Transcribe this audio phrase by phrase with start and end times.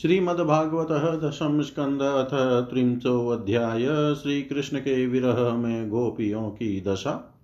[0.00, 7.42] श्रीमद्भागवत दशम स्कंद अथ त्रिशोध्याय अध्याय श्री कृष्ण के विरह में गोपियों की दशा।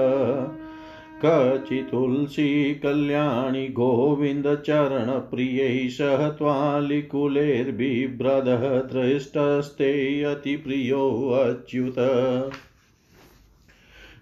[1.25, 11.99] कचितुलसी कल्याणि गोविन्दचरणप्रियै सह त्वालिकुलेर्बिभ्रदः दृष्टस्ते अतिप्रियोऽच्युत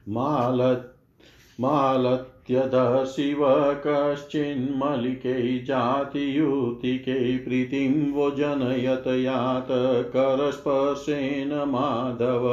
[0.09, 0.97] मालत्
[1.61, 3.47] मालत्यधः शिव
[3.87, 9.69] कश्चिन्मलिकै जातियुतिकै प्रीतिं वो जनयत यात
[10.17, 12.53] करस्पर्शेन माधव।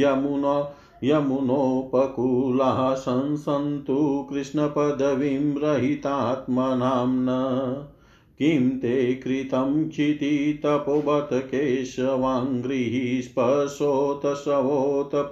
[0.02, 0.58] यमुना
[1.03, 3.97] यमुनोपकूलाः संसन्तु
[4.29, 7.88] कृष्णपदवीं रहितात्मनां न
[8.41, 14.22] किं ते कृतं क्षितितपोबत केशवाङ्घ्रिः स्पर्शोत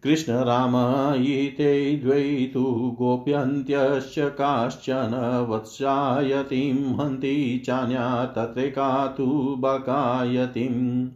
[0.03, 11.07] कृष्ण रामयिते द्वै तु गोप्यन्त्यश्च काश्चन वत्सायतीं हन्ति चान्या तत्रैका तु बकायतीम्।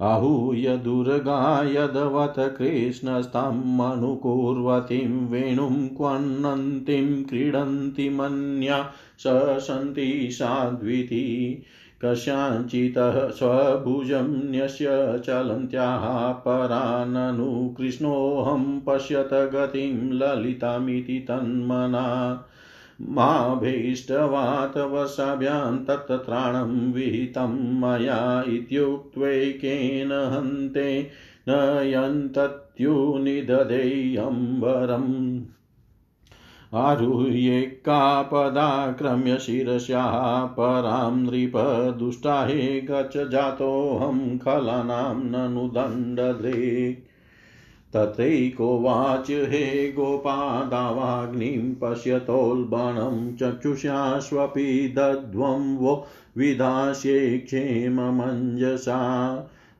[0.00, 8.92] आहूय दुर्गायदवत कृष्णस्तमनुकुर्वतीं वेणुं क्वन्नन्तीं क्रीडन्तीमन्या
[9.58, 11.62] सन्ति साध्विति
[12.04, 22.46] कस्याञ्चितः स्वभुजं न्यस्य चलन्त्याः पराननु कृष्णोऽहं पश्यत गतिं ललितामिति तन्मना।
[23.02, 31.10] माभीष्टवातवशाभ्यां तत्त्राणं विहितं मया इत्युक्त्वैकेन हन्ते
[36.74, 46.96] नयन्तत्युनिदधेयम्बरम् आरुह्येकापदाक्रम्य शिरस्याः परां नृपदुष्टाहे गच जातोऽहं खलानां ननु दण्डद्रे
[47.92, 56.06] तत्रैकोवाच हे गोपादावाग्निं पश्यतोल्बणं चक्षुषास्वपि दध्वं वो
[56.36, 59.34] विधास्ये क्षेममञ्जसा।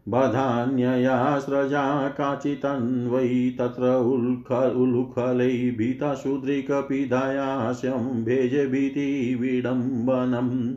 [0.09, 10.75] बधान्यया स्रजा काचितन्वै तत्र उल्ख उल्खलै भीताशूद्रिकपिधायास्यं भेजभीतिविडम्बनम्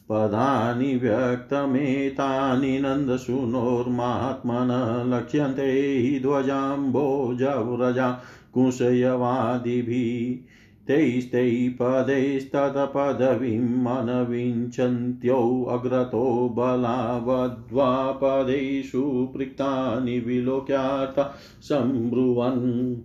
[0.09, 8.19] पदानि व्यक्तमेतानि नन्दसूनोर्मात्मन लक्ष्यन्ते हि ध्वजाम्बोजव्रजा।
[8.53, 10.49] कुशयवादिभिः।
[10.87, 22.95] तैस्तैः पदैस्तत्पदवीं मनविञ्चन्त्यो अग्रतो बलावद्वापदेषु पृक्तानि विलोक्यार्था सम्ब्रुवन्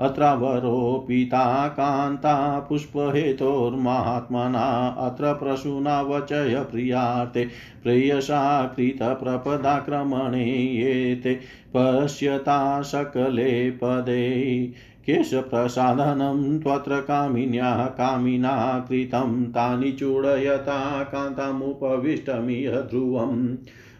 [0.00, 7.48] अत्रावरोपिता कान्ता पुष्पहेतोर्मात्मना अत्र प्रसूना वचय प्रियार्ते
[7.82, 11.40] प्रेयसा कृतप्रपदाक्रमणे एते
[11.76, 14.72] पश्यता सकले पदे
[15.06, 23.54] केशप्रसादनं त्वत्र कामिन्याः कामिना कृतं, तानि चूडयता कान्तामुपविष्टमिह ध्रुवम्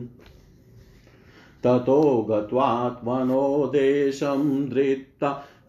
[1.64, 4.70] ततो गत्वात्मनो देशं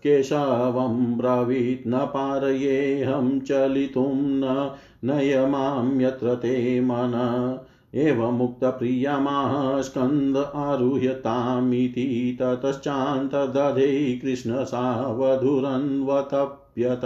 [0.03, 4.71] केशवं ब्रवीत् न पारयेऽहं चलितुं न
[5.05, 7.59] नयमां यत्र ते मन।
[7.95, 17.01] एवमुक्तप्रियमाः स्कन्द आरुह्यतामिति ततश्चान्तदधे कृष्णसावधुरन्वतप्यत।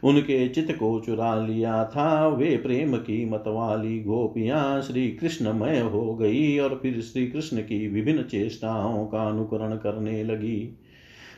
[0.04, 6.58] उनके चित्त को चुरा लिया था, वे प्रेम की मतवाली गोपियाँ श्री कृष्णमय हो गई
[6.58, 10.78] और फिर श्री कृष्ण की विभिन्न चेष्टाओं का अनुकरण करने लगी।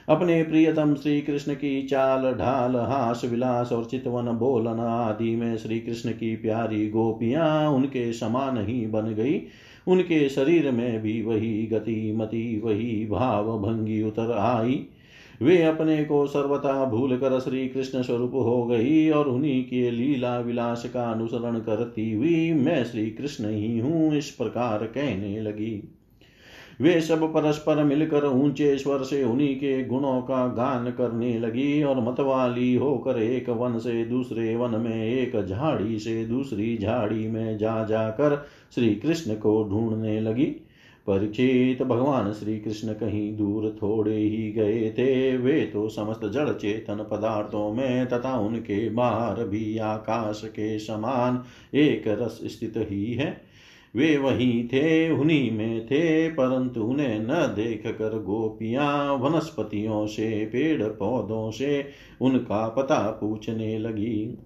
[0.09, 5.81] अपने प्रियतम श्री कृष्ण की चाल, ढाल, हास, विलास और चितवन, बोलन आदि में श्री
[5.81, 9.43] कृष्ण की प्यारी गोपियाँ उनके समान ही बन गई।
[9.87, 14.87] उनके शरीर में भी वही गति मति वही भाव भंगी उतर आई।
[15.43, 20.39] वे अपने को सर्वथा भूल कर श्री कृष्ण स्वरूप हो गई और उन्हीं के लीला
[20.39, 25.89] विलास का अनुसरण करती हुई मैं श्री कृष्ण ही हूँ इस प्रकार कहने लगी।
[26.81, 32.01] वे सब परस्पर मिलकर ऊँचे स्वर से उन्हीं के गुणों का गान करने लगी और
[32.01, 37.85] मतवाली होकर एक वन से दूसरे वन में, एक झाड़ी से दूसरी झाड़ी में जा
[37.85, 40.55] जाकर श्री कृष्ण को ढूँढने लगी।
[41.07, 47.07] परीक्षित भगवान श्री कृष्ण कहीं दूर थोड़े ही गए थे। वे तो समस्त जड़ चेतन
[47.11, 51.45] पदार्थों में तथा उनके बाहर भी आकाश के समान
[51.75, 53.55] एक रस स्थित ही है।
[53.97, 60.83] वे वहीं थे, उन्हीं में थे, परंतु उन्हें न देख कर गोपियाँ, वनस्पतियों से, पेड़
[60.83, 61.89] पौधों से
[62.21, 64.39] उनका पता पूछने लगी।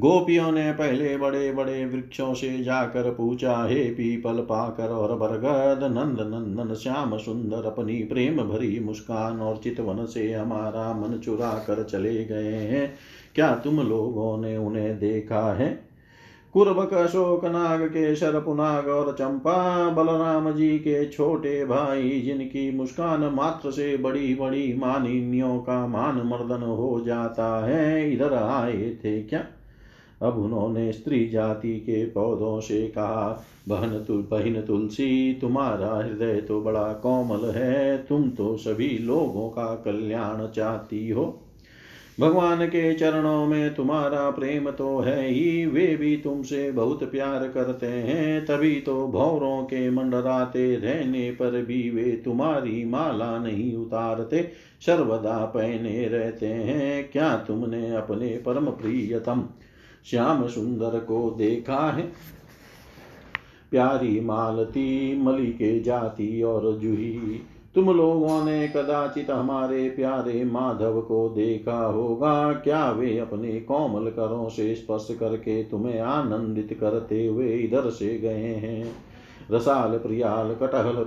[0.00, 6.20] गोपियों ने पहले बड़े बड़े वृक्षों से जाकर पूछा, हे पीपल पाकर और बरगद, नंद
[6.20, 12.24] नंदन, श्याम सुंदर, अपनी प्रेम भरी मुस्कान और चितवन से हमारा मन चुरा कर चले
[12.24, 12.94] गए हैं।
[13.34, 15.92] क्या तुम लोगों ने उन्हें देखा है?
[16.52, 23.70] कुर्बक अशोक, नाग केशर, पुनाग और चंपा, बलराम जी के छोटे भाई, जिनकी मुस्कान मात्र
[23.70, 29.46] से बड़ी बड़ी मानिन्यों का मान मर्दन हो जाता है, इधर आए थे क्या?
[30.22, 36.60] अब उन्होंने स्त्री जाति के पौधों से कहा, बहन तुल बहन तुलसी, तुम्हारा हृदय तो
[36.60, 41.38] बड़ा कोमल है, तुम तो सभी लोगों का कल्याण चाहती हो।
[42.20, 47.86] भगवान के चरणों में तुम्हारा प्रेम तो है ही, वे भी तुमसे बहुत प्यार करते
[47.86, 54.48] हैं, तभी तो भौरों के मंडराते रहने पर भी वे तुम्हारी माला नहीं उतारते,
[54.86, 59.44] सर्वदा पहने रहते हैं, क्या तुमने अपने परम प्रियतम
[60.04, 62.12] श्याम सुंदर को देखा है।
[63.70, 67.42] प्यारी मालती मलिके जाती और जूही।
[67.74, 74.48] तुम लोगों ने कदाचित हमारे प्यारे माधव को देखा होगा। क्या वे अपने कोमल करों
[74.48, 79.11] से स्पर्श करके तुम्हें आनंदित करते हुए इधर से गए हैं?
[79.50, 81.04] रसाल प्रियाल कटहल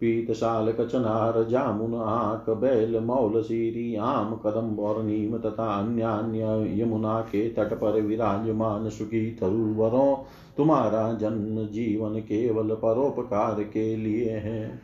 [0.00, 7.20] पीत साल कचनार, जामुन आक, बैल मौल सीरी, आम कदम और नीम तथा अन्य यमुना
[7.20, 10.16] के तट पर विराजमान सुखी तरुवरों
[10.56, 14.80] तुम्हारा जन्म जीवन केवल परोपकार के लिए है।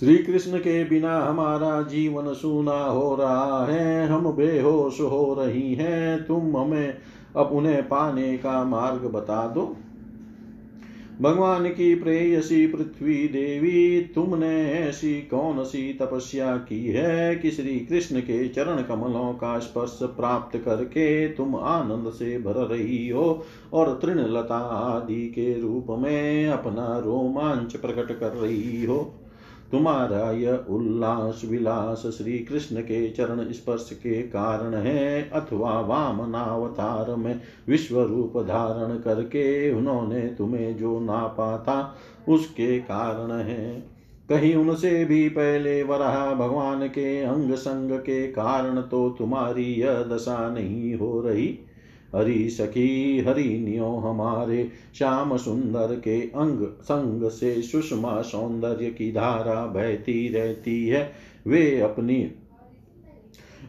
[0.00, 6.24] श्री कृष्ण के बिना हमारा जीवन सूना हो रहा है, हम बेहोश हो रही हैं,
[6.24, 6.94] तुम हमें
[7.36, 9.76] अब उन्हें पाने का मार्ग बता दो।
[11.22, 18.20] भगवान की प्रेयसी पृथ्वी देवी, तुमने ऐसी कौन सी तपस्या की है कि श्री कृष्ण
[18.20, 24.58] के चरण कमलों का स्पर्श प्राप्त करके तुम आनंद से भर रही हो और तृणलता
[24.58, 29.14] आदि के रूप में अपना रोमांच प्रकट कर रही हो?
[29.72, 37.40] तुम्हारा यह उल्लास विलास श्री कृष्ण के चरण स्पर्श के कारण है अथवा वामनावतार में
[37.68, 41.96] विश्व रूप धारण करके उन्होंने तुम्हें जो नापा था
[42.28, 43.96] उसके कारण है।
[44.28, 50.48] कहीं उनसे भी पहले वराह भगवान के अंग संग के कारण तो तुम्हारी यह दशा
[50.50, 51.58] नहीं हो रही।
[52.16, 60.28] हरि सखी हरिण्यो हमारे। श्याम सुंदर के अंग संग से सुषमा सौंदर्य की धारा बहती
[60.28, 61.12] रहती है।
[61.46, 62.30] वे अपनी,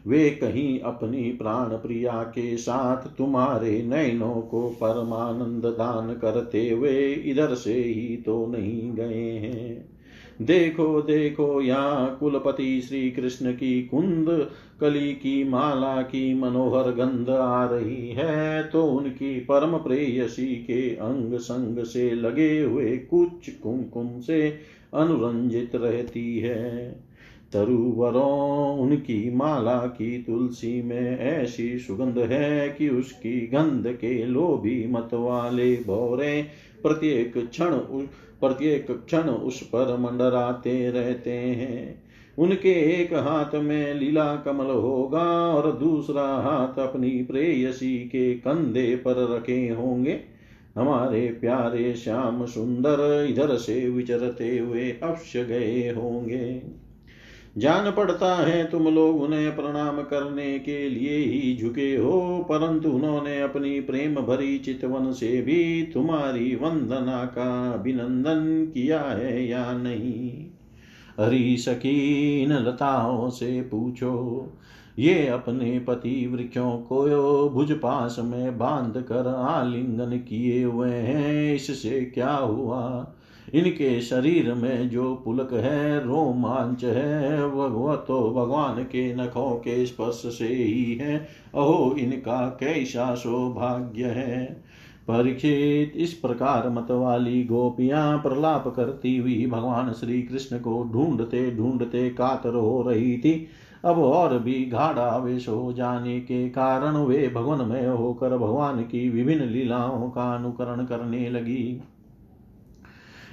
[0.07, 7.55] वे कहीं अपनी प्राण प्रिया के साथ तुम्हारे नयनों को परमानंद दान करते हुए इधर
[7.55, 9.96] से ही तो नहीं गए हैं।
[10.39, 14.27] देखो देखो, यहाँ कुलपति श्री कृष्ण की कुंद
[14.81, 21.37] कली की माला की मनोहर गंध आ रही है तो उनकी परम प्रेयसी के अंग
[21.37, 24.49] संग से लगे हुए कुछ कुमकुम से
[24.93, 26.91] अनुरंजित रहती है।
[27.53, 35.09] तरुवरों, उनकी माला की तुलसी में ऐसी सुगंध है कि उसकी गंध के लोभी मत
[35.13, 36.41] वाले भौरे
[36.83, 37.73] प्रत्येक क्षण
[38.41, 42.03] प्रत्येक क्षण उस पर मंडराते रहते हैं।
[42.37, 49.35] उनके एक हाथ में लीला कमल होगा और दूसरा हाथ अपनी प्रेयसी के कंधे पर
[49.35, 50.19] रखे होंगे।
[50.75, 56.61] हमारे प्यारे श्याम सुंदर इधर से विचरते हुए अवश्य गए होंगे।
[57.57, 63.41] जान पड़ता है तुम लोग उन्हें प्रणाम करने के लिए ही झुके हो, परंतु उन्होंने
[63.41, 70.45] अपनी प्रेम भरी चितवन से भी तुम्हारी वंदना का अभिनंदन किया है या नहीं?
[71.19, 74.47] हरी सकीन, लताओं से पूछो।
[74.99, 82.01] ये अपने पति वृक्षों को भुज पास में बाँध कर आलिंगन किए हुए हैं। इससे
[82.01, 83.13] क्या हुआ?
[83.53, 90.37] इनके शरीर में जो पुलक है, रोमांच है, वह तो भगवान के नखों के स्पर्श
[90.37, 91.17] से ही है।
[91.55, 94.45] अहो, इनका कैसा सौभाग्य है।
[95.11, 102.09] परीक्षित इस प्रकार मत वाली गोपियाँ प्रलाप करती हुई भगवान श्री कृष्ण को ढूंढते ढूंढते
[102.09, 103.47] कातर हो रही थी।
[103.85, 109.43] अब और भी गाढ़ावेश हो जाने के कारण वे भवन में होकर भगवान की विभिन्न
[109.43, 111.81] लीलाओं का अनुकरण करने लगी।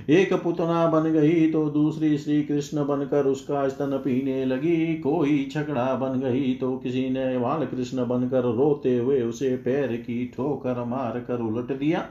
[0.08, 5.94] एक पुतना बन गई तो दूसरी श्री कृष्ण बनकर उसका स्तन पीने लगी। कोई छकड़ा
[5.94, 11.18] बन गई तो किसी ने बाल कृष्ण बनकर रोते हुए उसे पैर की ठोकर मार
[11.20, 12.06] कर उलट दिया।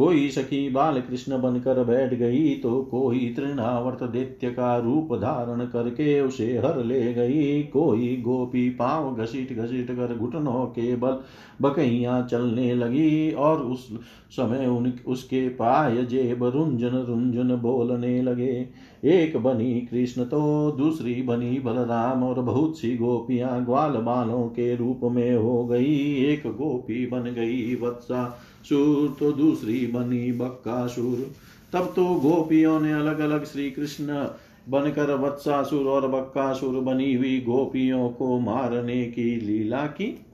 [0.00, 6.20] कोई सखी बाल कृष्ण बनकर बैठ गई तो कोई तृणावर्त दैत्य का रूप धारण करके
[6.20, 11.18] उसे हर ले गई। कोई गोपी पाँव घसीट घसीट कर घुटनों के बल
[11.62, 13.88] बकैया चलने लगी और उस
[14.30, 18.68] समय उन, उसके पाय जेब रुंझन रुंझन बोलने लगे।
[19.04, 20.40] एक बनी कृष्ण तो
[20.78, 26.46] दूसरी बनी बलराम और बहुत सी गोपियाँ ग्वाल बालों के रूप में हो गई। एक
[26.46, 31.26] गोपी बन गई वत्सा सुर तो दूसरी बनी बक्कासुर।
[31.72, 34.26] तब तो गोपियों ने अलग अलग श्री कृष्ण
[34.68, 40.26] बनकर वत्सासुर और बक्कासुर बनी हुई गोपियों को मारने की लीला की।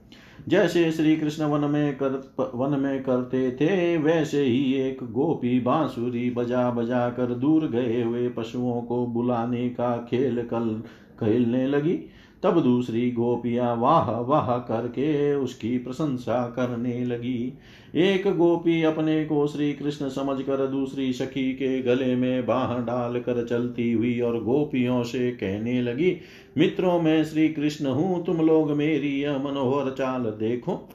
[0.48, 6.30] जैसे श्री कृष्ण वन में कर, वन में करते थे, वैसे ही एक गोपी बांसुरी
[6.30, 10.82] बजा बजा कर दूर गए हुए पशुओं को बुलाने का खेल कल,
[11.20, 11.98] खेलने लगी।
[12.42, 17.52] तब दूसरी गोपियाँ वाह वाह करके उसकी प्रशंसा करने लगी।
[17.94, 23.20] एक गोपी अपने को श्री कृष्ण समझ कर दूसरी सखी के गले में बाह डाल
[23.20, 26.16] कर चलती हुई और गोपियों से कहने लगी,
[26.58, 30.88] मित्रों, में श्री कृष्ण हूँ, तुम लोग मेरी यह मनोहर चाल देखो।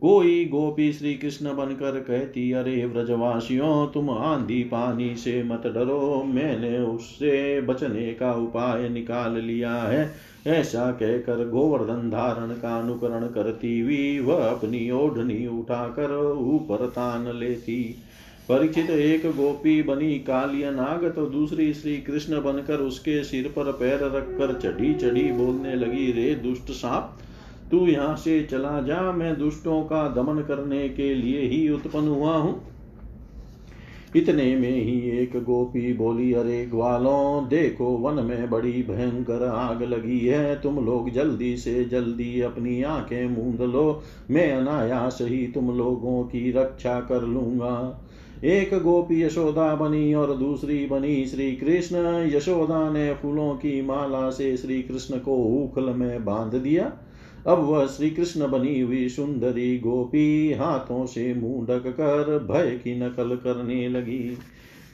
[0.00, 6.78] कोई गोपी श्री कृष्ण बनकर कहती, अरे व्रजवासियों, तुम आंधी पानी से मत डरो, मैंने
[6.78, 14.18] उससे बचने का उपाय निकाल लिया है। ऐसा कहकर गोवर्धन धारण का अनुकरण करती हुई
[14.20, 17.82] वह अपनी ओढ़नी उठाकर ऊपर तान लेती।
[18.48, 24.04] परीक्षित एक गोपी बनी कालिया नाग तो दूसरी श्री कृष्ण बनकर उसके सिर पर पैर
[24.06, 27.16] रखकर चढ़ी चढ़ी बोलने लगी, रे दुष्ट सांप,
[27.70, 32.36] तू यहाँ से चला जा, मैं दुष्टों का दमन करने के लिए ही उत्पन्न हुआ
[32.36, 32.60] हूँ।
[34.16, 40.20] इतने में ही एक गोपी बोली, अरे ग्वालों, देखो वन में बड़ी भयंकर आग लगी
[40.20, 46.22] है। तुम लोग जल्दी से जल्दी अपनी आँखें मूंद लो। मैं अनायास ही तुम लोगों
[46.22, 48.02] की रक्षा कर लूँगा।
[48.44, 51.96] एक गोपी यशोदा बनी और दूसरी बनी श्री कृष्ण
[52.36, 56.92] यशोदा ने फूलों की माला से श्री कृष्ण को उखल में बाँध दिया।
[57.46, 63.00] अब वह श्री कृष्ण बनी हुई सुंदरी गोपी, हाथों से मुँह ढक कर भय की
[63.00, 64.38] नकल करने लगी।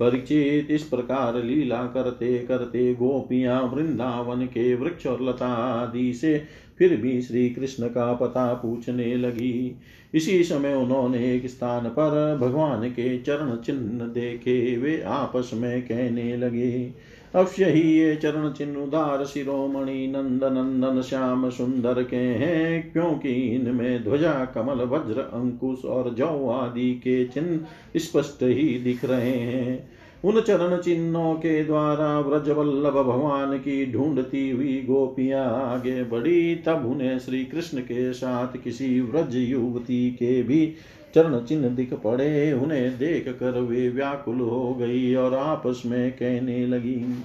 [0.00, 6.42] परिचित इस प्रकार लीला करते करते गोपियाँ वृंदावन के वृक्ष और लता आदि से
[6.78, 9.76] फिर भी श्री कृष्ण का पता पूछने लगी।
[10.14, 16.36] इसी समय उन्होंने एक स्थान पर भगवान के चरण चिन्ह देखे, वे आपस में कहने
[16.36, 16.92] लगे
[17.34, 24.04] अवश्य ही ये चरण चिन्ह उदार शिरोमणि नंद नंदन श्याम सुंदर के हैं, क्योंकि इनमें
[24.04, 29.88] ध्वजा, कमल, वज्र, अंकुश और जौ आदि के चिन्ह स्पष्ट ही दिख रहे हैं।
[30.24, 36.86] उन चरण चिन्हों के द्वारा व्रज वल्लभ भगवान की ढूंढती हुई गोपियाँ आगे बढ़ी, तब
[36.86, 40.74] उन्हें श्री कृष्ण के साथ किसी व्रज युवती के भी
[41.14, 46.66] चरण चिन्ह दिख पड़े, उन्हें देख कर वे व्याकुल हो गई और आपस में कहने
[46.66, 47.22] लगी।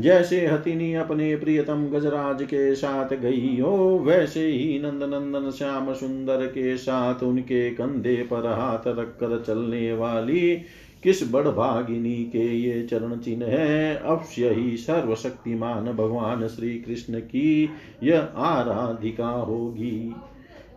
[0.00, 6.46] जैसे हथिनी अपने प्रियतम गजराज के साथ गई हो, वैसे ही नंद नंदन श्याम सुंदर
[6.46, 10.60] के साथ उनके कंधे पर हाथ रखकर चलने वाली
[11.02, 13.96] किस बड़भागिनी के ये चरण चिन्ह है?
[13.96, 17.70] अवश्य ही सर्वशक्तिमान भगवान श्री कृष्ण की
[18.02, 20.12] यह आराधिका होगी।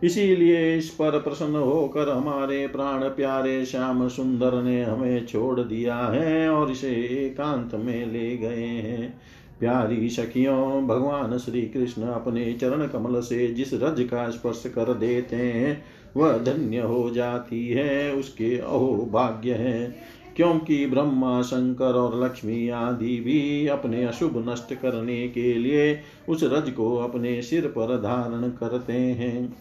[0.04, 6.48] इसीलिए इस पर प्रसन्न होकर हमारे प्राण प्यारे श्याम सुंदर ने हमें छोड़ दिया है
[6.48, 9.20] और इसे एकांत में ले गए हैं।
[9.60, 15.36] प्यारी सखियों, भगवान श्री कृष्ण अपने चरण कमल से जिस रज का स्पर्श कर देते
[15.36, 15.84] हैं,
[16.16, 19.96] वह धन्य हो जाती है, उसके अहो भाग्य है।
[20.36, 26.70] क्योंकि ब्रह्मा, शंकर और लक्ष्मी आदि भी अपने अशुभ नष्ट करने के लिए उस रज
[26.70, 29.56] को अपने सिर पर धारण करते हैं।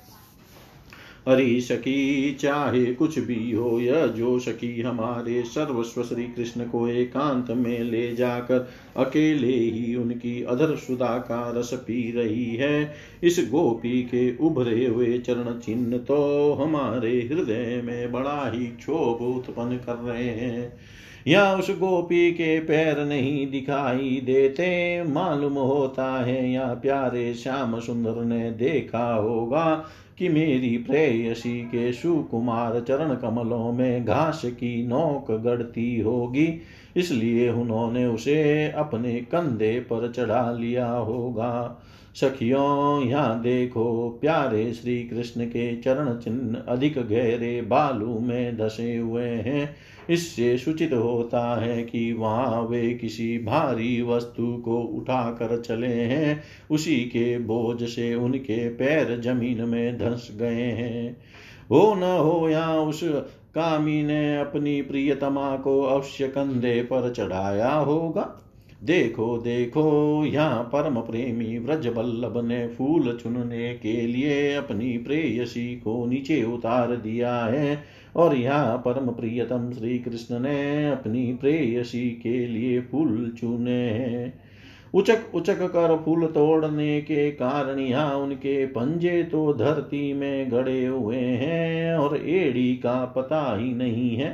[1.29, 7.49] हरि सखी चाहे कुछ भी हो, यह जो सखी हमारे सर्वस्व श्री कृष्ण को एकांत
[7.49, 14.01] में ले जाकर अकेले ही उनकी अधर सुधा का रस पी रही है, इस गोपी
[14.03, 20.23] के उभरे हुए चरण चिन्ह तो हमारे हृदय में बड़ा ही क्षोभ उत्पन्न कर रहे
[20.23, 20.73] हैं।
[21.27, 28.23] या उस गोपी के पैर नहीं दिखाई देते, मालूम होता है या प्यारे श्याम सुंदर
[28.25, 29.85] ने देखा होगा
[30.19, 36.61] कि मेरी प्रेयसी के सुकुमार चरण कमलों में घास की नोक गढ़ती होगी।
[36.95, 41.81] इसलिए उन्होंने उसे अपने कंधे पर चढ़ा लिया होगा।
[42.15, 49.25] सखियों, यहाँ देखो, प्यारे श्री कृष्ण के चरण चिन्ह अधिक गहरे बालू में धसे हुए
[49.25, 49.75] हैं।
[50.09, 56.43] इससे सूचित होता है कि वहाँ वे किसी भारी वस्तु को उठा कर चले हैं।
[56.71, 61.17] उसी के बोझ से उनके पैर ज़मीन में धंस गए हैं।
[61.71, 63.03] हो न हो या उस
[63.55, 68.41] कामी ने अपनी प्रियतमा को अवश्य कंधे पर चढ़ाया होगा।
[68.83, 76.05] देखो देखो, यहाँ परम प्रेमी व्रज बल्लभ ने फूल चुनने के लिए अपनी प्रेयसी को
[76.05, 82.81] नीचे उतार दिया है। और यहाँ परम प्रियतम श्री कृष्ण ने अपनी प्रेयसी के लिए
[82.81, 84.33] फूल चुने हैं।
[84.93, 91.17] उचक उचक कर फूल तोड़ने के कारण यहाँ उनके पंजे तो धरती में गड़े हुए
[91.17, 94.29] हैं और एड़ी का पता ही नहीं है।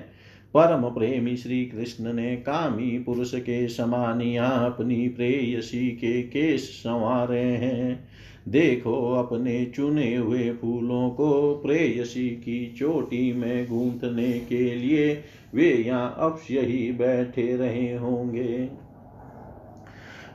[0.53, 7.39] परम प्रेमी श्री कृष्ण ने कामी पुरुष के समान यहाँ अपनी प्रेयसी के केस संवारे
[7.39, 8.10] हैं।
[8.49, 15.23] देखो अपने चुने हुए फूलों को प्रेयसी की चोटी में गूंथने के लिए
[15.55, 18.69] वे यहाँ अवश्य ही बैठे रहे होंगे।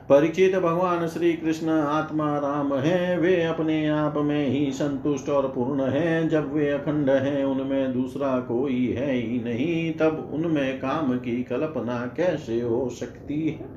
[0.09, 5.81] परिचित भगवान श्री कृष्ण आत्मा राम है, वे अपने आप में ही संतुष्ट और पूर्ण
[5.81, 11.43] है। जब वे अखंड हैं, उनमें दूसरा कोई है ही नहीं, तब उनमें काम की
[11.43, 13.76] कल्पना कैसे हो सकती है?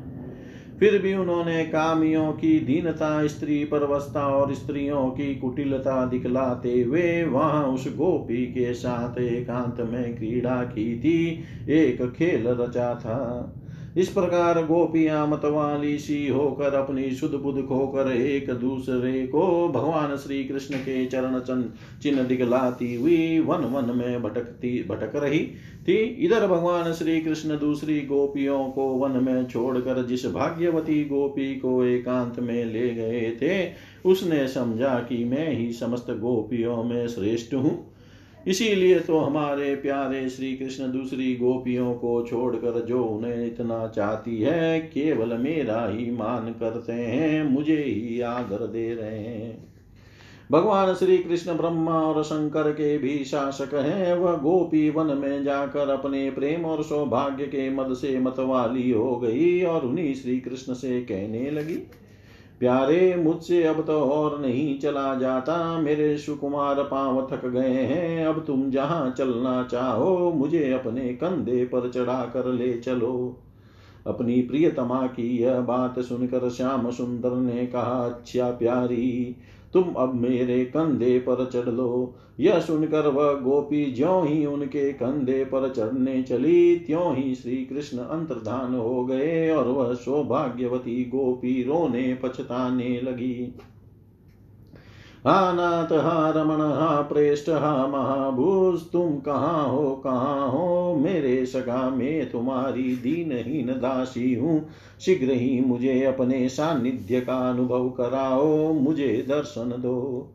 [0.81, 7.65] फिर भी उन्होंने कामियों की दीनता, स्त्री परवस्था और स्त्रियों की कुटिलता दिखलाते हुए वहाँ
[7.65, 13.57] उस गोपी के साथ एकांत में क्रीड़ा की थी। एक खेल रचा था।
[13.97, 20.43] इस प्रकार गोपियाँ मतवाली सी होकर अपनी शुद्ध बुद्ध खोकर एक दूसरे को भगवान श्री
[20.45, 21.39] कृष्ण के चरण
[22.03, 25.41] चिन्ह दिखलाती हुई वन वन में भटकती भटक रही
[25.89, 31.85] थी। इधर भगवान श्री कृष्ण दूसरी गोपियों को वन में छोड़कर जिस भाग्यवती गोपी को
[31.85, 33.73] एकांत में ले गए थे,
[34.11, 37.90] उसने समझा कि मैं ही समस्त गोपियों में श्रेष्ठ हूँ।
[38.47, 44.81] इसीलिए तो हमारे प्यारे श्री कृष्ण दूसरी गोपियों को छोड़कर जो उन्हें इतना चाहती है,
[44.81, 49.71] केवल मेरा ही मान करते हैं, मुझे ही आदर दे रहे हैं।
[50.51, 55.89] भगवान श्री कृष्ण ब्रह्मा और शंकर के भी शासक हैं, वह गोपी वन में जाकर
[55.89, 61.01] अपने प्रेम और सौभाग्य के मद से मतवाली हो गई और उन्हीं श्री कृष्ण से
[61.01, 61.87] कहने लगी
[62.61, 68.45] प्यारे मुझसे अब तो और नहीं चला जाता। मेरे सुकुमार पाँव थक गए हैं। अब
[68.47, 73.37] तुम जहाँ चलना चाहो, मुझे अपने कंधे पर चढ़ा कर ले चलो।
[74.07, 79.37] अपनी प्रियतमा की यह बात सुनकर श्याम सुंदर ने कहा अच्छा प्यारी
[79.73, 85.45] तुम अब मेरे कंधे पर चढ़ लो। यह सुनकर वह गोपी ज्यो ही उनके कंधे
[85.45, 92.19] पर चढ़ने चली, त्यों ही श्री कृष्ण अंतर्धान हो गए और वह सौभाग्यवती गोपी रोने
[92.23, 93.55] पछताने लगी।
[95.27, 100.95] हा नाथ हा रमण हा प्रेष्ठ हा महाभूष तुम कहाँ हो कहाँ हो?
[100.95, 104.69] मेरे सगा मैं तुम्हारी दीनहीन दासी हूँ।
[105.01, 110.29] शीघ्र ही मुझे अपने सानिध्य का अनुभव कराओ, मुझे दर्शन दो।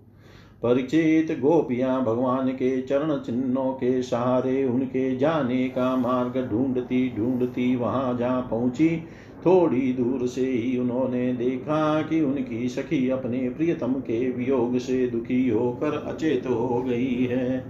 [0.63, 8.17] परिचित गोपियाँ भगवान के चरण चिन्हों के सहारे उनके जाने का मार्ग ढूंढती ढूंढती वहाँ
[8.17, 9.03] जा पहुँची।
[9.45, 15.49] थोड़ी दूर से ही उन्होंने देखा कि उनकी सखी अपने प्रियतम के वियोग से दुखी
[15.49, 17.65] होकर अचेत हो गई है।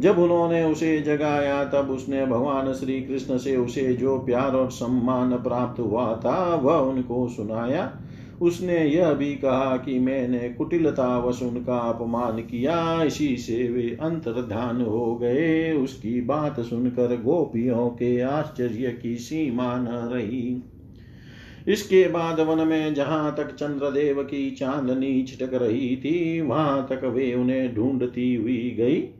[0.00, 5.36] जब उन्होंने उसे जगाया, तब उसने भगवान श्री कृष्ण से उसे जो प्यार और सम्मान
[5.36, 7.92] प्राप्त हुआ था, वह उनको सुनाया।
[8.40, 14.82] उसने यह भी कहा कि मैंने कुटिलता वश उनका अपमान किया। इसी से वे अंतर्धान
[14.82, 20.62] हो गए। उसकी बात सुनकर गोपियों के आश्चर्य की सीमा न रही।
[21.68, 27.34] इसके बाद वन में जहाँ तक चंद्रदेव की चांदनी छिटक रही थी, वहाँ तक वे
[27.34, 29.17] उन्हें ढूंढती हुई गई।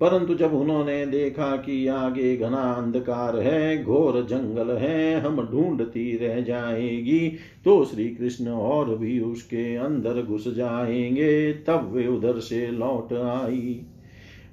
[0.00, 6.40] परंतु जब उन्होंने देखा कि आगे घना अंधकार है, घोर जंगल है, हम ढूंढती रह
[6.40, 7.32] जाएगी
[7.64, 13.82] तो श्री कृष्ण और भी उसके अंदर घुस जाएँगे, तब वे उधर से लौट आई।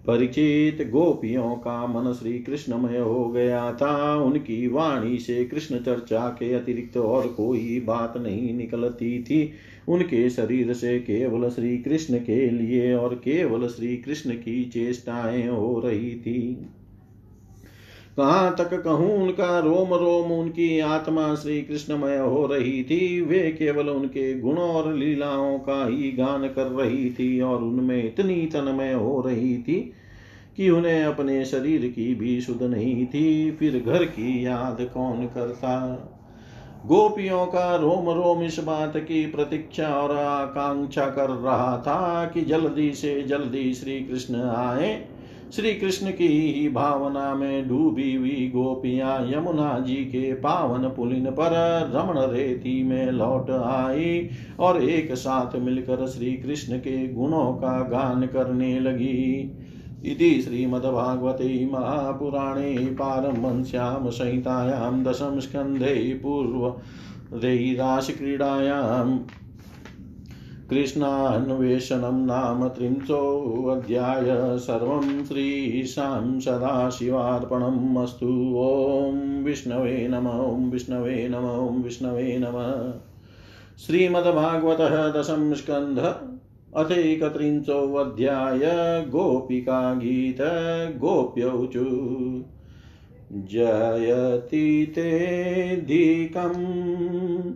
[0.07, 6.53] परिचित गोपियों का मन श्री कृष्णमय हो गया था। उनकी वाणी से कृष्ण चर्चा के
[6.53, 9.53] अतिरिक्त और कोई बात नहीं निकलती थी।
[9.87, 15.79] उनके शरीर से केवल श्री कृष्ण के लिए और केवल श्री कृष्ण की चेष्टाएँ हो
[15.79, 16.67] रही थी।
[18.17, 23.89] कहाँ तक कहूँ उनका रोम रोम उनकी आत्मा श्री कृष्णमय हो रही थी, वे केवल
[23.89, 29.21] उनके गुण और लीलाओं का ही गान कर रही थी और उनमें इतनी तन्मय हो
[29.21, 29.93] रही थी
[30.57, 35.73] कि उन्हें अपने शरीर की भी सुध नहीं थी, फिर घर की याद कौन करता?
[36.85, 42.91] गोपियों का रोम रोम इस बात की प्रतीक्षा और आकांक्षा कर रहा था कि जल्दी
[42.93, 45.05] से जल्दी श्री कृष्ण आए।
[45.55, 51.51] श्री कृष्ण की ही भावना में डूबी हुई गोपियाँ यमुना जी के पावन पुलिन पर
[51.95, 58.25] रमण रेती में लौट आई और एक साथ मिलकर श्री कृष्ण के गुणों का गान
[58.25, 59.51] करने लगी।
[60.05, 69.19] इति श्रीमद्भागवते महापुराणे पारमहंस्यां संहितायां दशम स्कन्धे पूर्वदैराशक्रीडायाम्
[70.69, 82.37] कृष्णान्वेषणं नाम त्रिंशोऽध्याय सर्वं श्रीशां सदाशिवार्पणम् अस्तु। ॐ विष्णवे नम, ॐ विष्णवे नम, ॐ विष्णवे
[82.37, 82.99] नमः।
[83.85, 85.53] श्रीमद्भागवतः दशम
[86.73, 90.37] स्कन्ध अथैकत्रिंशोऽध्याय गोपिका गीत
[90.97, 91.85] गोप्यौचु।
[93.31, 97.53] जयति तेऽधिकम्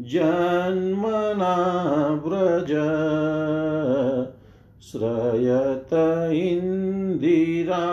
[0.00, 2.72] जन्मना व्रज।
[4.82, 7.86] श्रयत इन्दिरा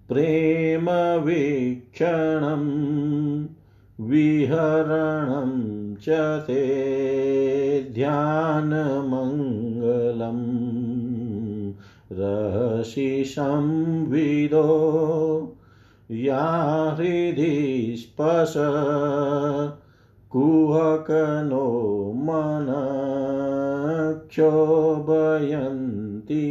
[0.08, 1.04] प्रेमवीक्षणं
[4.10, 5.52] विहरणं
[6.02, 10.78] च ते ध्यानमङ्गलम्।
[12.12, 14.64] रहसि संविदो
[16.10, 18.54] या हृदि स्पश
[20.30, 22.66] कुहकनो मन
[24.30, 26.44] क्षोभयन्ति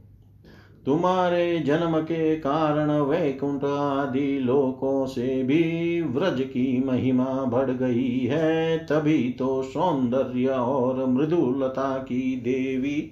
[0.86, 8.78] तुम्हारे जन्म के कारण वैकुंठ आदि लोकों से भी व्रज की महिमा बढ़ गई है,
[8.78, 13.12] तभी तो सौंदर्य और मृदुलता की देवी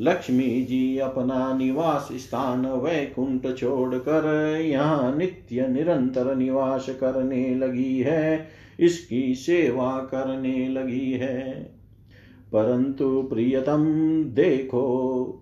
[0.00, 8.48] लक्ष्मी जी अपना निवास स्थान वैकुंठ छोड़कर यहाँ नित्य निरंतर निवास करने लगी है,
[8.80, 11.52] इसकी सेवा करने लगी है।
[12.52, 13.84] परंतु प्रियतम
[14.24, 15.39] देखो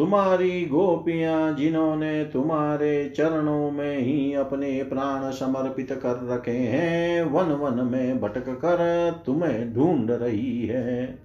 [0.00, 7.86] तुम्हारी गोपियाँ जिन्होंने तुम्हारे चरणों में ही अपने प्राण समर्पित कर रखे हैं, वन वन
[7.86, 11.18] में भटक कर तुम्हें ढूंढ रही है।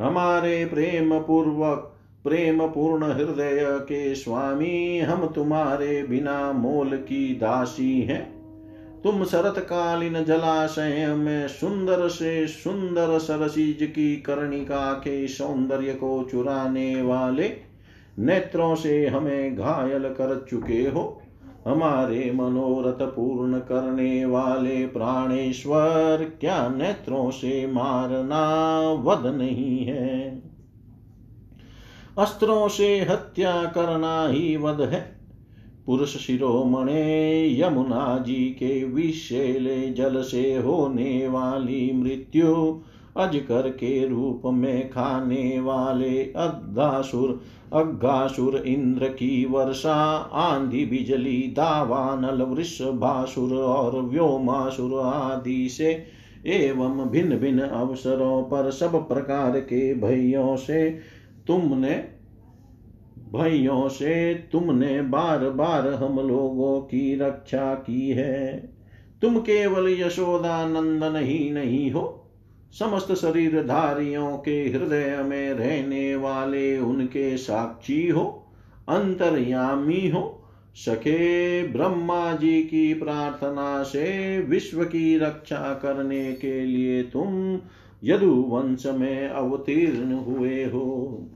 [0.00, 1.94] हमारे प्रेम पूर्वक
[2.24, 8.37] प्रेम पूर्ण हृदय के स्वामी, हम तुम्हारे बिना मोल की दासी हैं।
[9.04, 17.52] तुम शरतकालीन जलाशय में सुंदर से सुंदर सरसीज की कर्णिका के सौंदर्य को चुराने वाले
[18.18, 21.22] नेत्रों से हमें घायल कर चुके हो।
[21.66, 30.42] हमारे मनोरथ पूर्ण करने वाले प्राणेश्वर, क्या नेत्रों से मारना वध नहीं है?
[32.18, 35.17] अस्त्रों से हत्या करना ही वध है।
[35.88, 42.80] पुरुष शिरोमणे यमुना जी के विषेले जल से होने वाली मृत्यु
[43.16, 47.40] अजकर के रूप में खाने वाले अग्गासुर
[47.72, 56.06] अग्गासुर इंद्र की वर्षा, आंधी, बिजली, दावा दावानल वृषभासुर और व्योमासुर आदि से
[56.46, 60.90] एवं भिन्न भिन्न अवसरों पर सब प्रकार के भयों से
[61.46, 62.17] तुमने
[63.32, 68.56] भयों से तुमने बार बार हम लोगों की रक्षा की है।
[69.22, 72.30] तुम केवल यशोदा नंदन ही नहीं हो,
[72.72, 78.24] समस्त शरीर धारियों के हृदय में रहने वाले उनके साक्षी हो,
[78.88, 80.34] अंतर्यामी हो
[80.76, 87.58] सके ब्रह्मा जी की प्रार्थना से विश्व की रक्षा करने के लिए तुम
[88.04, 91.26] यदु वंश में अवतीर्ण हुए हो।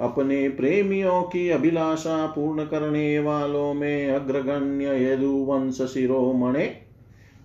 [0.00, 6.76] अपने प्रेमियों की अभिलाषा पूर्ण करने वालों में अग्रगण्य यदुवंश शिरोमणे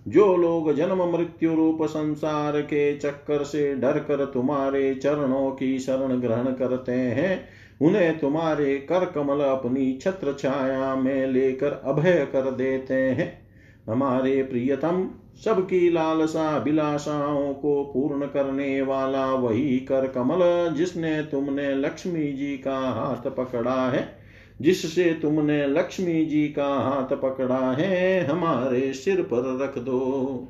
[0.08, 6.20] जो लोग जन्म मृत्यु रूप संसार के चक्कर से डर कर तुम्हारे चरणों की शरण
[6.20, 7.48] ग्रहण करते हैं,
[7.82, 13.45] उन्हें तुम्हारे कर कमल अपनी छत्र छाया में लेकर अभय कर देते हैं।
[13.88, 15.10] हमारे प्रियतम,
[15.44, 22.78] सबकी लालसा अभिलाषाओं को पूर्ण करने वाला वही कर कमल, जिसने तुमने लक्ष्मी जी का
[22.78, 24.18] हाथ पकड़ा है।
[24.60, 30.48] जिससे तुमने लक्ष्मी जी का हाथ पकड़ा है, हमारे सिर पर रख दो।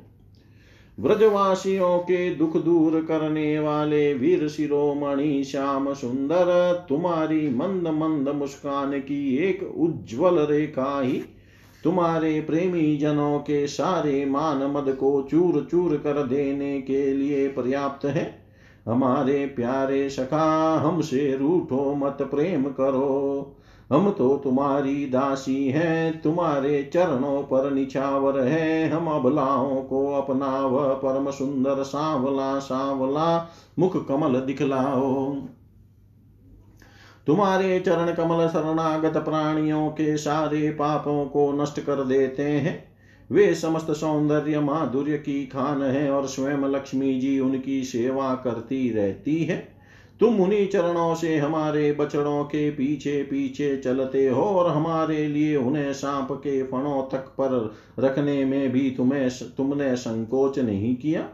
[0.99, 9.37] व्रजवासियों के दुख दूर करने वाले वीर शिरोमणि श्याम सुंदर, तुम्हारी मंद मंद मुस्कान की
[9.37, 11.23] एक उज्जवल रेखा ही
[11.83, 18.05] तुम्हारे प्रेमी जनों के सारे मान मद को चूर चूर कर देने के लिए पर्याप्त
[18.05, 18.47] है।
[18.87, 23.53] हमारे प्यारे सखा, हमसे रूठो मत, प्रेम करो।
[23.91, 30.93] हम तो तुम्हारी दासी हैं, तुम्हारे चरणों पर निछावर है। हम अबलाओं को अपना वह
[30.93, 33.49] परम सुंदर, सांवला सांवला,
[33.79, 35.35] मुख कमल दिखलाओ।
[37.27, 42.83] तुम्हारे चरण कमल शरणागत प्राणियों के सारे पापों को नष्ट कर देते हैं।
[43.31, 49.43] वे समस्त सौंदर्य माधुर्य की खान है और स्वयं लक्ष्मी जी उनकी सेवा करती रहती
[49.43, 49.57] है।
[50.19, 55.93] तुम उन्हीं चरणों से हमारे बछड़ों के पीछे पीछे चलते हो और हमारे लिए उन्हें
[55.93, 61.29] सांप के फणों तक पर रखने में भी तुम्हें तुमने संकोच नहीं किया।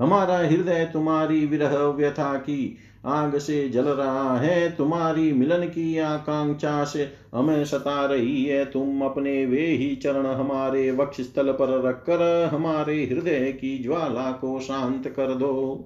[0.00, 6.84] हमारा हृदय तुम्हारी विरह व्यथा की आग से जल रहा है, तुम्हारी मिलन की आकांक्षा
[6.84, 12.50] से हमें सता रही है। तुम अपने वे ही चरण हमारे वक्ष स्थल पर रखकर
[12.52, 15.84] हमारे हृदय की ज्वाला को शांत कर दो।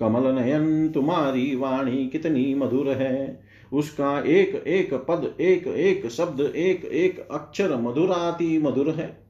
[0.00, 3.40] कमल नयन, तुम्हारी वाणी कितनी मधुर है।
[3.72, 9.29] उसका एक एक पद, एक एक शब्द, एक एक अक्षर मधुराति मधुर है।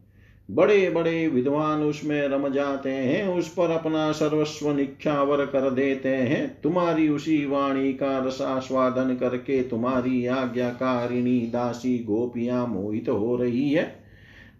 [0.50, 6.60] बड़े बड़े विद्वान उसमें रम जाते हैं, उस पर अपना सर्वस्व निख्यावर कर देते हैं।
[6.62, 14.00] तुम्हारी उसी वाणी का रसास्वादन करके तुम्हारी आज्ञाकारिणी दासी गोपियाँ मोहित हो रही है।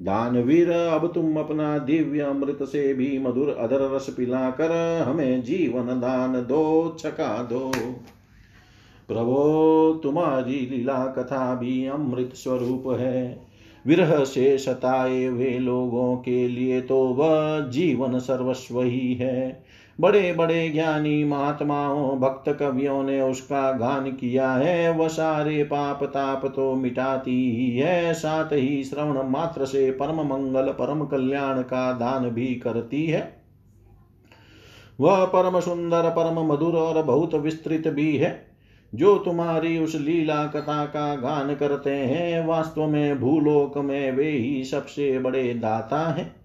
[0.03, 6.33] दानवीर, अब तुम अपना दिव्य अमृत से भी मधुर अधर रस पिलाकर हमें जीवन दान
[6.33, 7.73] दो, छका दो।
[9.09, 13.50] प्रभो, तुम्हारी लीला कथा भी अमृत स्वरूप है।
[13.87, 19.65] विरह से सताए हुए लोगों के लिए तो वह जीवन सर्वस्व ही है।
[20.01, 26.47] बड़े बड़े ज्ञानी महात्माओं, भक्त कवियों ने उसका गान किया है। वह सारे पाप ताप
[26.47, 32.31] तो मिटाती ही है। साथ ही श्रवण मात्र से परम मंगल, परम कल्याण का दान
[32.31, 33.41] भी करती है।
[35.01, 38.50] वह परम सुंदर, परम मधुर और बहुत विस्तृत भी है।
[38.95, 44.65] जो तुम्हारी उस लीला कथा का गान करते हैं, वास्तव में भूलोक में वे ही
[44.65, 46.37] सबसे बड़े दाता हैं।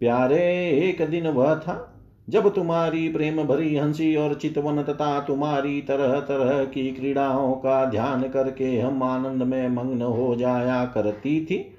[0.00, 1.90] प्यारे, एक दिन वह था,
[2.30, 8.22] जब तुम्हारी प्रेम भरी हँसी और चितवन तथा तुम्हारी तरह तरह की क्रीड़ाओं का ध्यान
[8.22, 11.74] करके हम आनंद में मग्न हो जाया करती थी।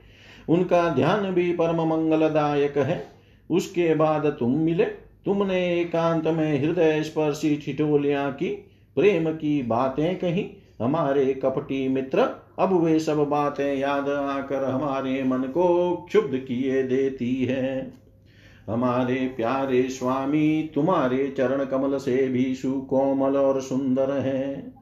[0.49, 3.07] उनका ध्यान भी परम मंगलदायक है।
[3.51, 4.85] उसके बाद तुम मिले,
[5.25, 8.64] तुमने एकांत में हृदय स्पर्शी ठिठोलियाँ की
[8.95, 12.19] प्रेम की बातें कही। हमारे कपटी मित्र,
[12.59, 17.93] अब वे सब बातें याद आकर हमारे मन को क्षुब्ध किए देती है।
[18.69, 24.73] हमारे प्यारे स्वामी, तुम्हारे चरण कमल से भी सुकोमल और सुंदर है।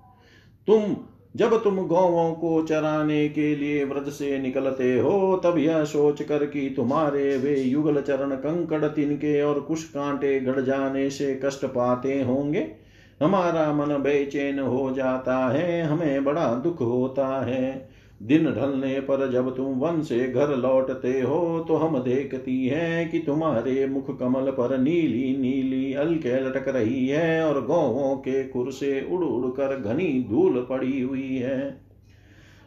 [0.67, 0.97] तुम,
[1.35, 6.45] जब तुम गौवों को चराने के लिए व्रत से निकलते हो, तब यह सोच कर
[6.45, 12.21] कि तुम्हारे वे युगल चरण कंकड़, तिनके और कुछ कांटे गड़ जाने से कष्ट पाते
[12.21, 12.82] होंगे।
[13.23, 19.55] हमारा मन बेचैन हो जाता है, हमें बड़ा दुख होता है। दिन ढलने पर जब
[19.55, 24.77] तुम वन से घर लौटते हो तो हम देखती हैं कि तुम्हारे मुख कमल पर
[24.77, 30.07] नीली नीली अलके लटक रही है और गौों के कुर से उड़ उड़ कर घनी
[30.29, 31.82] धूल पड़ी हुई है।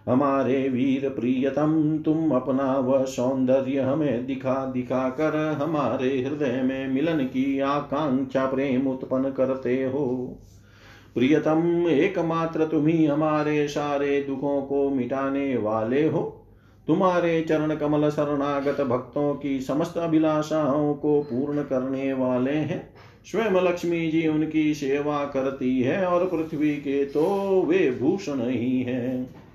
[0.06, 7.24] हमारे वीर प्रियतम, तुम अपना वह सौंदर्य हमें दिखा दिखा कर हमारे हृदय में मिलन
[7.24, 10.06] की आकांक्षा प्रेम उत्पन्न करते हो।
[11.14, 16.42] प्रियतम, एकमात्र तुम ही हमारे सारे दुखों को मिटाने वाले हो।
[16.86, 22.88] तुम्हारे चरण कमल शरणागत भक्तों की समस्त अभिलाषाओं को पूर्ण करने वाले हैं।
[23.24, 27.24] स्वयं लक्ष्मी जी उनकी सेवा करती है और पृथ्वी के तो
[27.62, 29.45] वे भूषण ही हैं।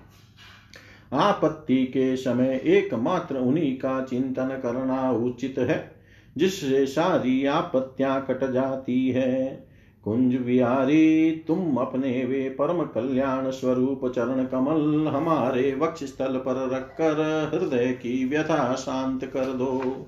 [1.13, 5.91] आपत्ति के समय एकमात्र उन्हीं का चिंतन करना उचित है,
[6.37, 9.67] जिससे सारी आपत्तियाँ कट जाती है।
[10.03, 17.49] कुंज विहारी, तुम अपने वे परम कल्याण स्वरूप चरण कमल हमारे वक्ष स्थल पर रखकर
[17.53, 20.07] हृदय की व्यथा शांत कर दो।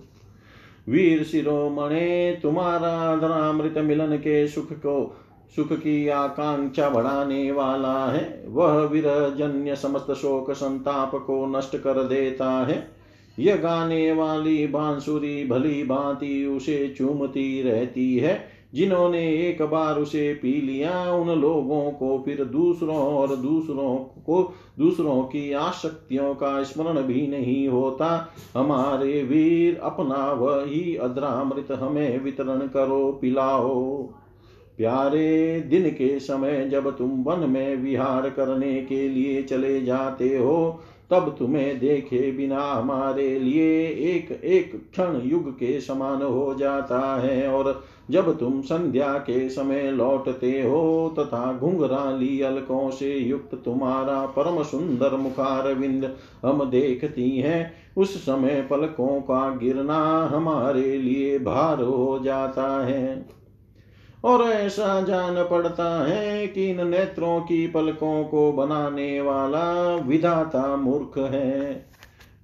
[0.90, 5.16] वीर शिरोमणे, तुम्हारा धनामृत मिलन के सुख को
[5.56, 12.52] सुख की आकांक्षा बढ़ाने वाला है। वह विरजन्य समस्त शोक संताप को नष्ट कर देता
[12.52, 12.88] है।
[13.40, 20.62] यह गाने वाली बांसुरी भली भांति उसे चूमती रहती है। जिन्होंने एक बार उसे पी
[20.62, 27.28] लिया, उन लोगों को फिर दूसरों और दूसरों को दूसरों की आशक्तियों का स्मरण भी
[27.28, 34.10] नहीं होता। हमारे वीर, अपना वही अद्रामृत हमें वितरण करो, पिलाओ।
[34.78, 40.80] प्यारे दिन के समय जब तुम वन में विहार करने के लिए चले जाते हो,
[41.12, 47.48] तब तुम्हें देखे बिना हमारे लिए एक एक क्षण युग के समान हो जाता है।
[47.48, 54.64] और जब तुम संध्या के समय लौटते हो, तथा घुंघराली अलकों से युक्त तुम्हारा परम
[54.64, 56.16] सुंदर मुखार विंद
[56.46, 63.26] हम देखती हैं, उस समय पलकों का गिरना हमारे लिए भार हो जाता है।
[64.24, 71.18] और ऐसा जान पड़ता है कि इन नेत्रों की पलकों को बनाने वाला विधाता मूर्ख
[71.18, 71.74] है।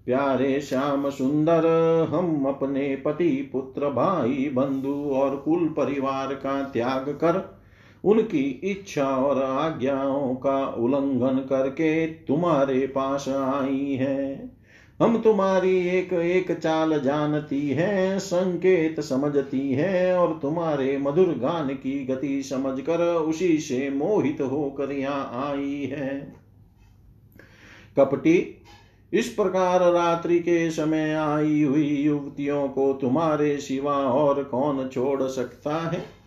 [0.05, 1.65] प्यारे श्याम सुंदर,
[2.09, 7.59] हम अपने पति, पुत्र, भाई, बंधु और कुल परिवार का त्याग कर
[8.03, 14.58] उनकी इच्छा और आज्ञाओं का उल्लंघन करके तुम्हारे पास आई हैं।
[15.01, 22.05] हम तुम्हारी एक एक चाल जानती है, संकेत समझती है और तुम्हारे मधुर गान की
[22.05, 26.33] गति समझकर उसी से मोहित होकर यहाँ आई है।
[27.97, 28.55] कपटी,
[29.13, 35.77] इस प्रकार रात्रि के समय आई हुई युवतियों को तुम्हारे सिवा और कौन छोड़ सकता
[35.89, 36.18] है?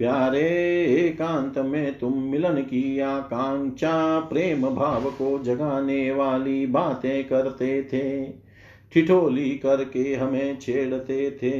[0.00, 0.48] प्यारे
[0.84, 8.24] एकांत में तुम मिलन की आकांक्षा, प्रेम भाव को जगाने वाली बातें करते थे।
[8.92, 11.50] ठिठोली करके हमें छेड़ते थे।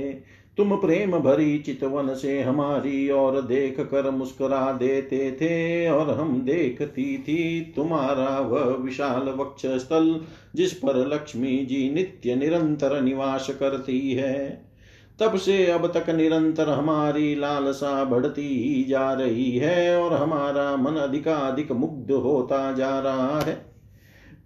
[0.57, 7.18] तुम प्रेम भरी चितवन से हमारी ओर देख कर मुस्कुरा देते थे और हम देखती
[7.18, 10.20] थी तुम्हारा वह विशाल वक्ष स्थल
[10.55, 14.70] जिस पर लक्ष्मी जी नित्य निरंतर निवास करती है।
[15.21, 20.97] तब से अब तक निरंतर हमारी लालसा बढ़ती ही जा रही है और हमारा मन
[20.97, 23.55] अधिकाधिक मुग्ध होता जा रहा है।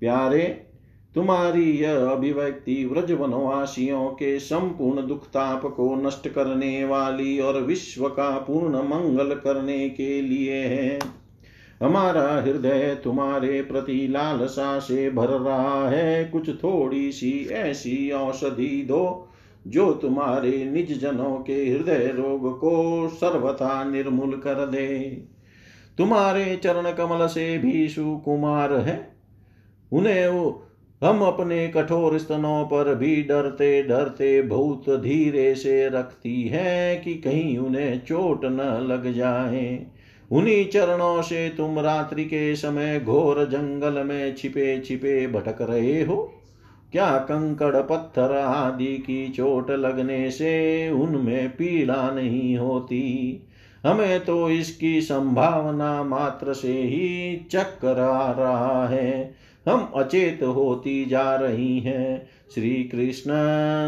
[0.01, 0.67] प्यारे,
[1.15, 8.31] तुम्हारी यह अभिव्यक्ति व्रज वनवासियों के संपूर्ण दुखताप को नष्ट करने वाली और विश्व का
[8.31, 10.99] पूर्ण मंगल करने के लिए है।
[11.83, 19.29] हमारा हृदय तुम्हारे प्रति लालसा से भर रहा है। कुछ थोड़ी सी ऐसी औषधि दो
[19.67, 24.89] जो तुम्हारे निज जनों के हृदय रोग को सर्वथा निर्मूल कर दे।
[25.99, 29.17] तुम्हारे चरण कमल से भी सुकुमार है।
[29.93, 30.53] उन्हें
[31.03, 37.59] हम अपने कठोर स्तनों पर भी डरते डरते बहुत धीरे से रखती है कि कहीं
[37.59, 39.87] उन्हें चोट न लग जाए।
[40.33, 46.33] उन्हीं चरणों से तुम रात्रि के समय घोर जंगल में छिपे छिपे भटक रहे हो।
[46.95, 53.43] क्या कंकड़ पत्थर आदि की चोट लगने से उनमें पीड़ा नहीं होती?
[53.87, 59.35] हमें तो इसकी संभावना मात्र से ही चक्कर आ रहा है।
[59.69, 63.31] हम अचेत होती जा रही हैं। श्री कृष्ण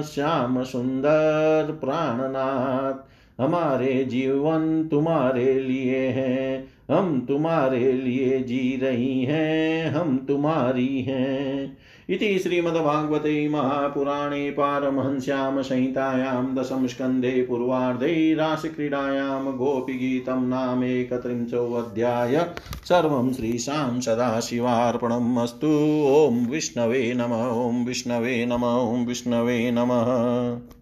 [0.03, 2.95] श्याम सुंदर प्राणनाथ,
[3.43, 11.77] हमारे जीवन तुम्हारे लिए हैं। हम तुम्हारे लिए जी रही हैं, हम तुम्हारी हैं।
[12.11, 22.47] इति श्रीमद्भागवते महापुराणे पारमहंस्यां संहितायां दशमस्कन्धे पूर्वार्धे रासक्रीडायां गोपीगीतं नामेकत्रिंशोऽध्याय
[22.85, 25.73] सर्वं श्रीशां सदाशिवार्पणम् अस्तु।
[26.07, 27.33] ॐ विष्णवे नम,
[27.69, 30.73] ॐ विष्णवे नम, ॐ विष्णवे नमः।